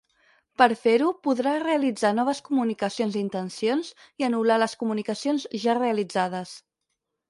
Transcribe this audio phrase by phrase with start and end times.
[0.61, 6.61] Per fer-ho podrà realitzar noves comunicacions d'intencions i anul·lar les comunicacions ja realitzades.